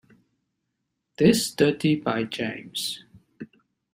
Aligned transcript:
This 1.19 1.45
study 1.45 1.95
by 1.95 2.23
James. 2.23 3.03